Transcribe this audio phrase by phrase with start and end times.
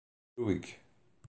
[0.37, 0.65] Ruaig